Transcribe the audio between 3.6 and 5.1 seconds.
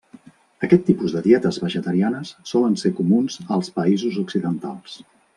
països occidentals.